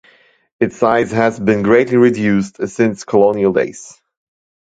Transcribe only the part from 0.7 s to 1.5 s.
size has